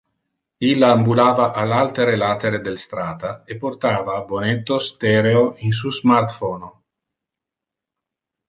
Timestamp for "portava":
3.65-4.17